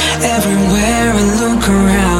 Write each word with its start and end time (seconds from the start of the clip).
everywhere 0.00 1.12
I 1.12 1.22
look 1.40 1.68
around. 1.68 2.11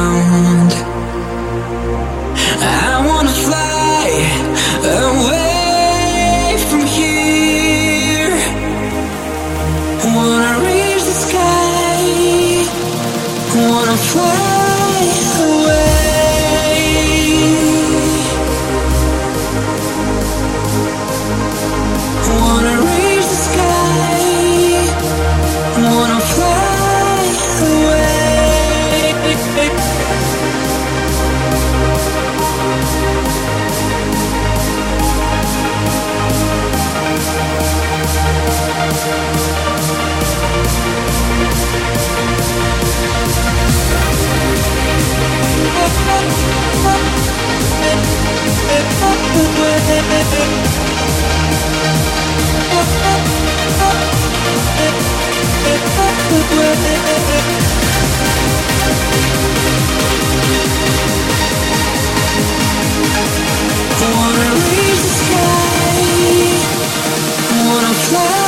smile 68.13 68.42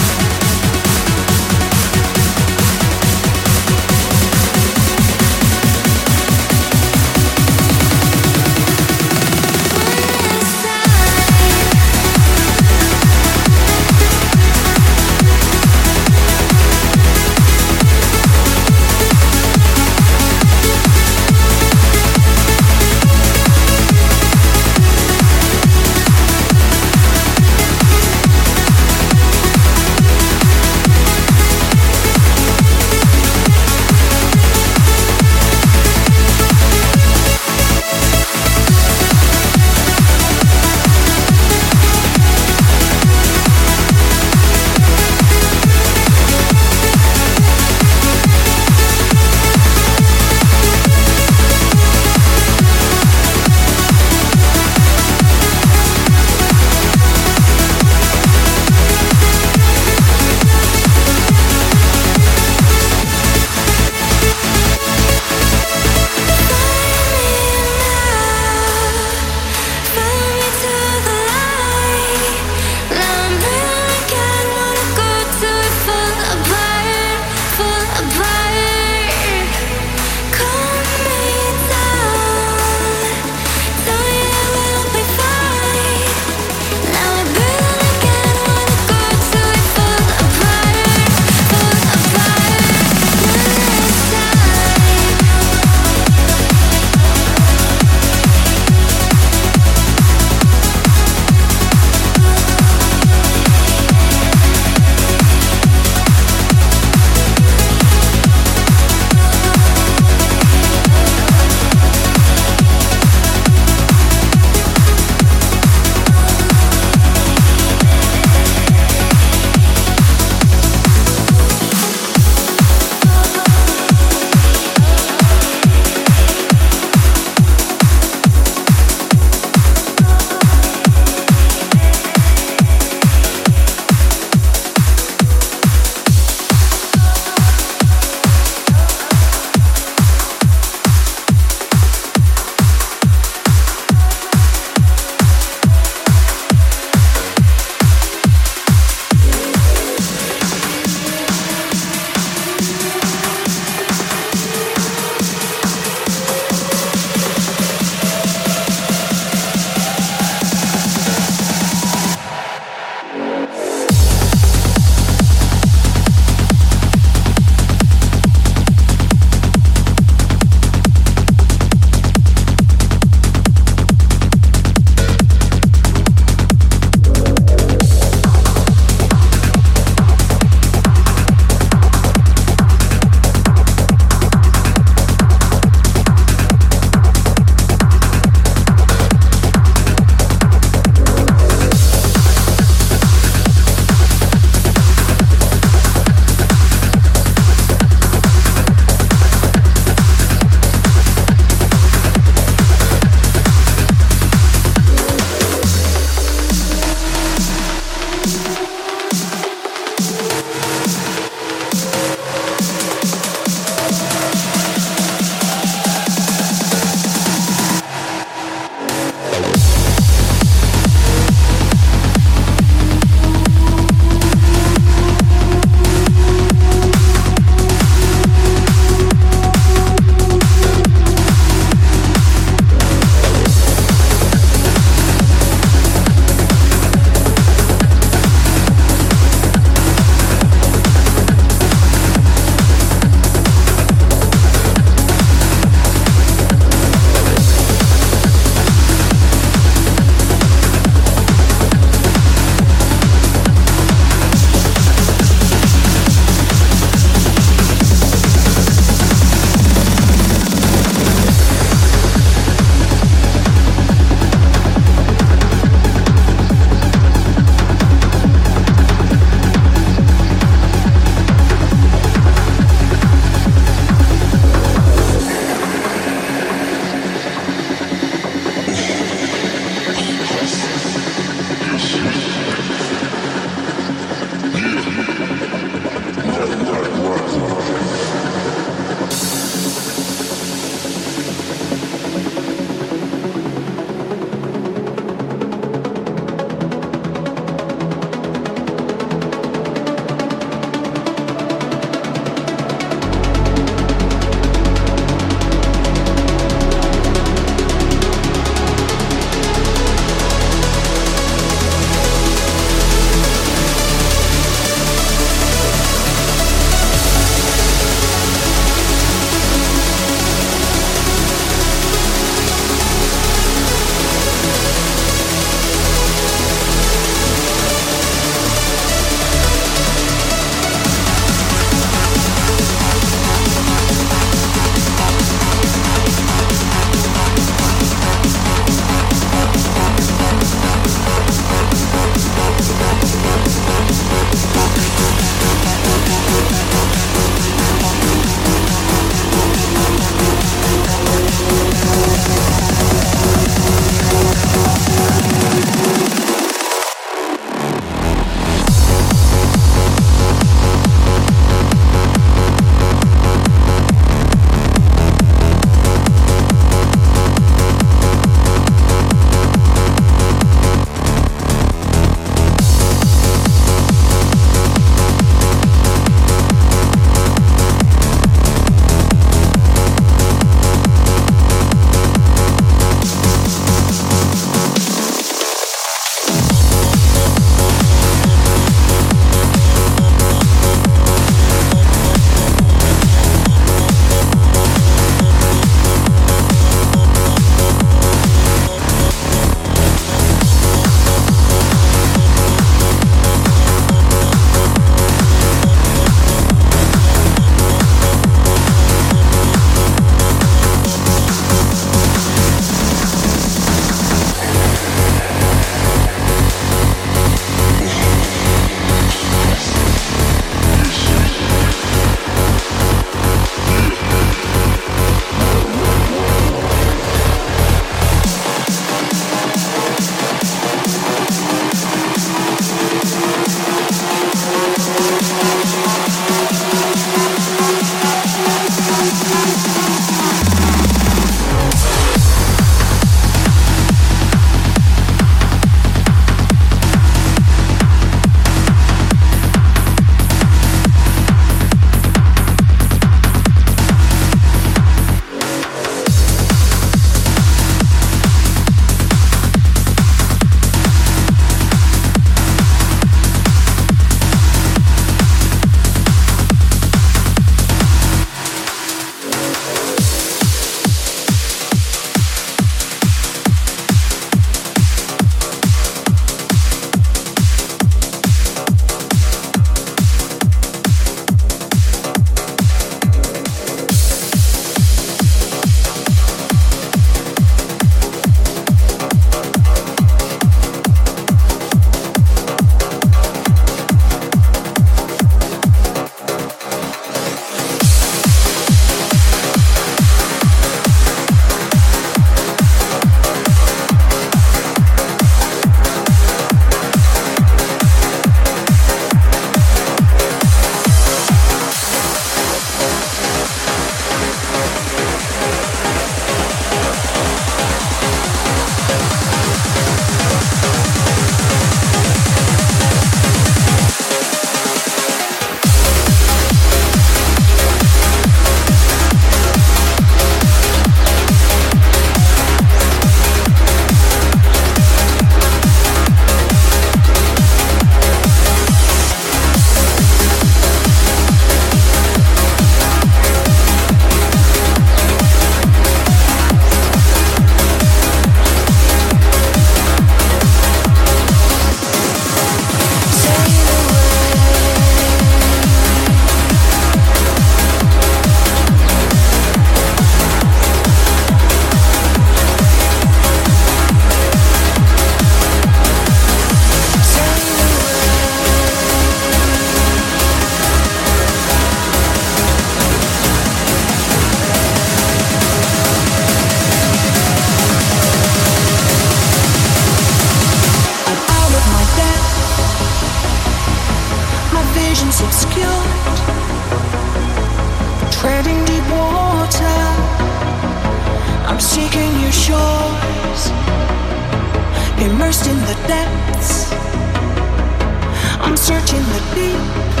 searching 598.61 599.01
the 599.09 599.21
deep. 599.33 600.00